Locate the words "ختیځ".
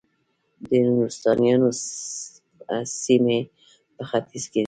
4.09-4.43